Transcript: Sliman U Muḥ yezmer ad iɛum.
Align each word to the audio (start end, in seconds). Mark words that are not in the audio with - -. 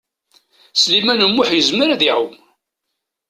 Sliman 0.75 1.25
U 1.25 1.27
Muḥ 1.29 1.49
yezmer 1.53 1.89
ad 1.89 2.01
iɛum. 2.09 2.35